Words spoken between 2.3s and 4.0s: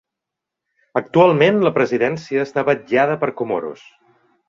està vetllada per Comoros.